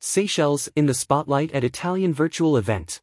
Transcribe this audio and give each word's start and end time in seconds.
Seychelles 0.00 0.68
in 0.76 0.86
the 0.86 0.94
spotlight 0.94 1.50
at 1.50 1.64
Italian 1.64 2.14
virtual 2.14 2.56
event. 2.56 3.00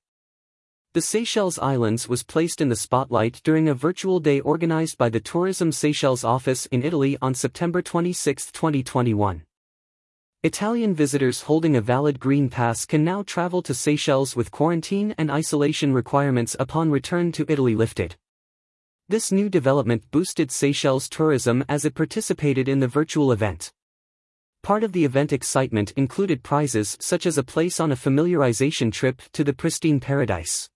The 0.94 1.02
Seychelles 1.02 1.60
Islands 1.60 2.08
was 2.08 2.24
placed 2.24 2.62
in 2.62 2.70
the 2.70 2.76
spotlight 2.78 3.42
during 3.44 3.68
a 3.68 3.74
virtual 3.74 4.22
day 4.22 4.40
organized 4.40 4.98
by 4.98 5.10
the 5.10 5.20
Tourism 5.20 5.74
Seychelles 5.74 6.24
office 6.24 6.68
in 6.68 6.84
Italy 6.84 7.18
on 7.22 7.34
September 7.34 7.82
26, 7.82 8.50
2021. 8.54 9.44
Italian 10.44 10.96
visitors 10.96 11.42
holding 11.42 11.76
a 11.76 11.82
valid 11.82 12.18
green 12.18 12.50
pass 12.50 12.86
can 12.86 13.04
now 13.04 13.24
travel 13.24 13.62
to 13.64 13.74
Seychelles 13.74 14.38
with 14.38 14.52
quarantine 14.52 15.14
and 15.18 15.30
isolation 15.30 15.92
requirements 15.92 16.56
upon 16.62 16.92
return 16.92 17.34
to 17.34 17.46
Italy 17.50 17.76
lifted. 17.76 18.16
This 19.10 19.34
new 19.34 19.50
development 19.50 20.10
boosted 20.12 20.50
Seychelles 20.50 21.10
tourism 21.10 21.66
as 21.68 21.84
it 21.84 21.94
participated 21.94 22.70
in 22.70 22.80
the 22.80 22.88
virtual 22.88 23.34
event. 23.34 23.74
Part 24.66 24.84
of 24.84 24.94
the 24.94 25.06
event 25.06 25.32
excitement 25.32 25.92
included 25.92 26.42
prizes 26.42 26.98
such 27.00 27.28
as 27.28 27.38
a 27.38 27.44
place 27.44 27.80
on 27.80 27.92
a 27.92 27.96
familiarization 27.96 28.92
trip 28.92 29.22
to 29.34 29.44
the 29.44 29.54
pristine 29.54 30.00
paradise. 30.00 30.68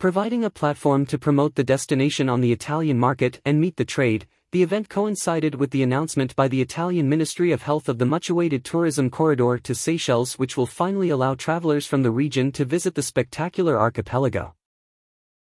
Providing 0.00 0.42
a 0.42 0.50
platform 0.50 1.06
to 1.06 1.16
promote 1.16 1.54
the 1.54 1.62
destination 1.62 2.28
on 2.28 2.40
the 2.40 2.50
Italian 2.50 2.98
market 2.98 3.40
and 3.44 3.60
meet 3.60 3.76
the 3.76 3.84
trade, 3.84 4.26
the 4.50 4.64
event 4.64 4.88
coincided 4.88 5.54
with 5.54 5.70
the 5.70 5.84
announcement 5.84 6.34
by 6.34 6.48
the 6.48 6.60
Italian 6.60 7.08
Ministry 7.08 7.52
of 7.52 7.62
Health 7.62 7.88
of 7.88 7.98
the 7.98 8.04
much-awaited 8.04 8.64
tourism 8.64 9.10
corridor 9.10 9.58
to 9.58 9.76
Seychelles 9.76 10.36
which 10.36 10.56
will 10.56 10.66
finally 10.66 11.10
allow 11.10 11.36
travelers 11.36 11.86
from 11.86 12.02
the 12.02 12.10
region 12.10 12.50
to 12.50 12.64
visit 12.64 12.96
the 12.96 13.02
spectacular 13.02 13.78
archipelago. 13.78 14.56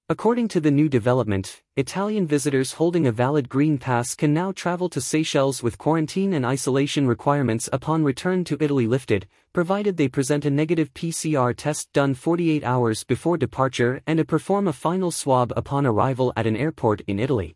According 0.08 0.50
to 0.50 0.60
the 0.60 0.70
new 0.70 0.88
development, 0.88 1.64
Italian 1.78 2.28
visitors 2.28 2.74
holding 2.74 3.08
a 3.08 3.12
valid 3.12 3.50
green 3.50 3.80
pass 3.80 4.14
can 4.14 4.36
now 4.36 4.52
travel 4.52 4.88
to 4.90 5.02
Seychelles 5.02 5.64
with 5.64 5.80
quarantine 5.80 6.34
and 6.34 6.46
isolation 6.46 7.08
requirements 7.08 7.68
upon 7.74 8.04
return 8.04 8.44
to 8.44 8.58
Italy 8.60 8.86
lifted, 8.86 9.26
provided 9.52 9.98
they 9.98 10.08
present 10.08 10.46
a 10.46 10.52
negative 10.52 10.94
PCR 10.94 11.56
test 11.58 11.92
done 11.92 12.14
48 12.14 12.64
hours 12.64 13.04
before 13.04 13.36
departure 13.36 14.00
and 14.06 14.28
perform 14.28 14.68
a 14.68 14.74
final 14.74 15.10
swab 15.10 15.52
upon 15.56 15.88
arrival 15.88 16.32
at 16.36 16.46
an 16.46 16.56
airport 16.56 17.02
in 17.08 17.18
Italy. 17.18 17.56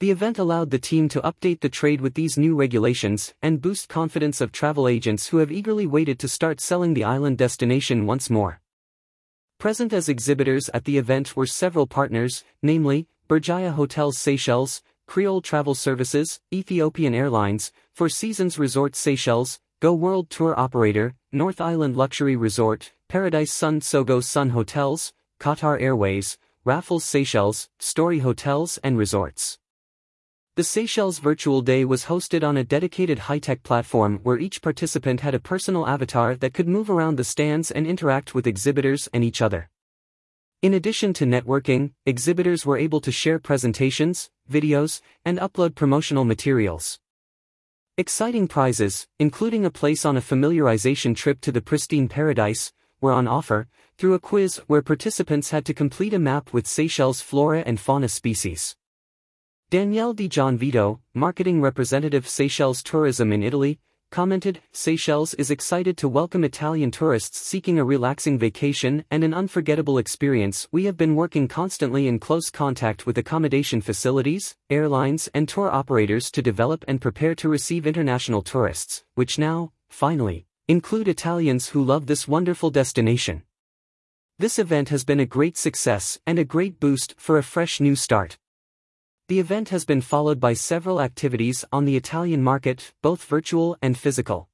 The 0.00 0.10
event 0.10 0.40
allowed 0.40 0.70
the 0.70 0.80
team 0.80 1.08
to 1.10 1.20
update 1.20 1.60
the 1.60 1.68
trade 1.68 2.00
with 2.00 2.14
these 2.14 2.36
new 2.36 2.56
regulations 2.56 3.32
and 3.42 3.62
boost 3.62 3.88
confidence 3.88 4.40
of 4.40 4.50
travel 4.50 4.88
agents 4.88 5.28
who 5.28 5.36
have 5.36 5.52
eagerly 5.52 5.86
waited 5.86 6.18
to 6.18 6.26
start 6.26 6.60
selling 6.60 6.94
the 6.94 7.04
island 7.04 7.38
destination 7.38 8.06
once 8.06 8.28
more. 8.28 8.60
Present 9.64 9.94
as 9.94 10.10
exhibitors 10.10 10.68
at 10.74 10.84
the 10.84 10.98
event 10.98 11.36
were 11.36 11.46
several 11.46 11.86
partners, 11.86 12.44
namely, 12.60 13.08
Berjaya 13.30 13.72
Hotels 13.72 14.18
Seychelles, 14.18 14.82
Creole 15.06 15.40
Travel 15.40 15.74
Services, 15.74 16.38
Ethiopian 16.52 17.14
Airlines, 17.14 17.72
Four 17.94 18.10
Seasons 18.10 18.58
Resort 18.58 18.94
Seychelles, 18.94 19.60
Go 19.80 19.94
World 19.94 20.28
Tour 20.28 20.52
Operator, 20.60 21.14
North 21.32 21.62
Island 21.62 21.96
Luxury 21.96 22.36
Resort, 22.36 22.92
Paradise 23.08 23.54
Sun 23.54 23.80
Sogo 23.80 24.22
Sun 24.22 24.50
Hotels, 24.50 25.14
Qatar 25.40 25.80
Airways, 25.80 26.36
Raffles 26.66 27.04
Seychelles, 27.04 27.70
Story 27.78 28.18
Hotels 28.18 28.78
and 28.84 28.98
Resorts. 28.98 29.58
The 30.56 30.62
Seychelles 30.62 31.18
Virtual 31.18 31.62
Day 31.62 31.84
was 31.84 32.04
hosted 32.04 32.46
on 32.46 32.56
a 32.56 32.62
dedicated 32.62 33.18
high-tech 33.18 33.64
platform 33.64 34.20
where 34.22 34.38
each 34.38 34.62
participant 34.62 35.18
had 35.18 35.34
a 35.34 35.40
personal 35.40 35.84
avatar 35.84 36.36
that 36.36 36.54
could 36.54 36.68
move 36.68 36.88
around 36.88 37.16
the 37.16 37.24
stands 37.24 37.72
and 37.72 37.88
interact 37.88 38.36
with 38.36 38.46
exhibitors 38.46 39.08
and 39.12 39.24
each 39.24 39.42
other. 39.42 39.68
In 40.62 40.72
addition 40.72 41.12
to 41.14 41.24
networking, 41.24 41.90
exhibitors 42.06 42.64
were 42.64 42.78
able 42.78 43.00
to 43.00 43.10
share 43.10 43.40
presentations, 43.40 44.30
videos, 44.48 45.00
and 45.24 45.38
upload 45.40 45.74
promotional 45.74 46.24
materials. 46.24 47.00
Exciting 47.98 48.46
prizes, 48.46 49.08
including 49.18 49.64
a 49.64 49.72
place 49.72 50.04
on 50.04 50.16
a 50.16 50.20
familiarization 50.20 51.16
trip 51.16 51.40
to 51.40 51.50
the 51.50 51.62
pristine 51.62 52.06
paradise, 52.06 52.72
were 53.00 53.10
on 53.10 53.26
offer, 53.26 53.66
through 53.98 54.14
a 54.14 54.20
quiz 54.20 54.58
where 54.68 54.82
participants 54.82 55.50
had 55.50 55.64
to 55.64 55.74
complete 55.74 56.14
a 56.14 56.20
map 56.20 56.52
with 56.52 56.68
Seychelles 56.68 57.20
flora 57.20 57.64
and 57.66 57.80
fauna 57.80 58.08
species. 58.08 58.76
Danielle 59.70 60.12
Di 60.12 60.28
Gianvito, 60.28 61.00
marketing 61.14 61.60
representative 61.60 62.28
Seychelles 62.28 62.82
Tourism 62.82 63.32
in 63.32 63.42
Italy, 63.42 63.80
commented, 64.10 64.60
Seychelles 64.72 65.34
is 65.34 65.50
excited 65.50 65.96
to 65.96 66.08
welcome 66.08 66.44
Italian 66.44 66.92
tourists 66.92 67.40
seeking 67.40 67.78
a 67.78 67.84
relaxing 67.84 68.38
vacation 68.38 69.04
and 69.10 69.24
an 69.24 69.34
unforgettable 69.34 69.98
experience. 69.98 70.68
We 70.70 70.84
have 70.84 70.96
been 70.96 71.16
working 71.16 71.48
constantly 71.48 72.06
in 72.06 72.20
close 72.20 72.50
contact 72.50 73.06
with 73.06 73.18
accommodation 73.18 73.80
facilities, 73.80 74.54
airlines 74.70 75.28
and 75.34 75.48
tour 75.48 75.70
operators 75.70 76.30
to 76.32 76.42
develop 76.42 76.84
and 76.86 77.00
prepare 77.00 77.34
to 77.36 77.48
receive 77.48 77.86
international 77.86 78.42
tourists, 78.42 79.02
which 79.14 79.38
now, 79.38 79.72
finally, 79.88 80.46
include 80.68 81.08
Italians 81.08 81.68
who 81.68 81.82
love 81.82 82.06
this 82.06 82.28
wonderful 82.28 82.70
destination. 82.70 83.42
This 84.38 84.58
event 84.58 84.90
has 84.90 85.04
been 85.04 85.20
a 85.20 85.26
great 85.26 85.56
success 85.56 86.20
and 86.26 86.38
a 86.38 86.44
great 86.44 86.78
boost 86.78 87.14
for 87.16 87.38
a 87.38 87.42
fresh 87.42 87.80
new 87.80 87.96
start. 87.96 88.38
The 89.26 89.40
event 89.40 89.70
has 89.70 89.86
been 89.86 90.02
followed 90.02 90.38
by 90.38 90.52
several 90.52 91.00
activities 91.00 91.64
on 91.72 91.86
the 91.86 91.96
Italian 91.96 92.42
market, 92.42 92.92
both 93.00 93.24
virtual 93.24 93.74
and 93.80 93.96
physical. 93.96 94.50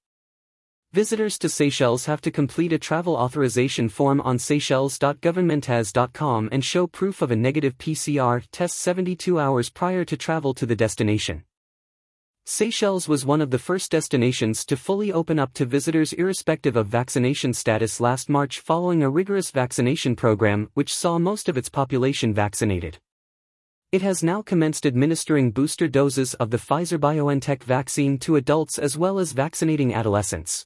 Visitors 0.92 1.40
to 1.40 1.48
Seychelles 1.48 2.04
have 2.04 2.20
to 2.20 2.30
complete 2.30 2.72
a 2.72 2.78
travel 2.78 3.16
authorization 3.16 3.88
form 3.88 4.20
on 4.20 4.38
seychelles.governmentas.com 4.38 6.50
and 6.52 6.64
show 6.64 6.86
proof 6.86 7.20
of 7.20 7.32
a 7.32 7.36
negative 7.36 7.78
PCR 7.78 8.46
test 8.52 8.78
72 8.78 9.40
hours 9.40 9.70
prior 9.70 10.04
to 10.04 10.16
travel 10.16 10.54
to 10.54 10.66
the 10.66 10.76
destination. 10.76 11.42
Seychelles 12.46 13.08
was 13.08 13.26
one 13.26 13.40
of 13.40 13.50
the 13.50 13.58
first 13.58 13.90
destinations 13.90 14.64
to 14.66 14.76
fully 14.76 15.12
open 15.12 15.40
up 15.40 15.52
to 15.54 15.64
visitors 15.64 16.12
irrespective 16.12 16.76
of 16.76 16.86
vaccination 16.86 17.52
status 17.54 17.98
last 17.98 18.28
March 18.28 18.60
following 18.60 19.02
a 19.02 19.10
rigorous 19.10 19.50
vaccination 19.50 20.14
program 20.14 20.70
which 20.74 20.94
saw 20.94 21.18
most 21.18 21.48
of 21.48 21.58
its 21.58 21.68
population 21.68 22.32
vaccinated. 22.32 23.00
It 23.92 24.02
has 24.02 24.22
now 24.22 24.40
commenced 24.40 24.86
administering 24.86 25.50
booster 25.50 25.88
doses 25.88 26.34
of 26.34 26.50
the 26.50 26.58
Pfizer-BioNTech 26.58 27.64
vaccine 27.64 28.18
to 28.18 28.36
adults 28.36 28.78
as 28.78 28.96
well 28.96 29.18
as 29.18 29.32
vaccinating 29.32 29.92
adolescents. 29.92 30.64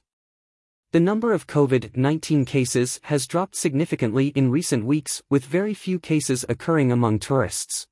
The 0.91 0.99
number 0.99 1.33
of 1.33 1.47
COVID-19 1.47 2.45
cases 2.45 2.99
has 3.05 3.25
dropped 3.25 3.55
significantly 3.55 4.27
in 4.35 4.51
recent 4.51 4.85
weeks 4.85 5.23
with 5.27 5.43
very 5.43 5.73
few 5.73 5.99
cases 5.99 6.45
occurring 6.47 6.91
among 6.91 7.17
tourists. 7.17 7.87